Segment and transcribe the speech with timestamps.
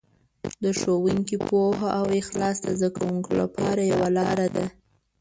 [0.63, 4.65] د ښوونکي پوهه او اخلاص د زده کوونکو لپاره یوه لاره ده.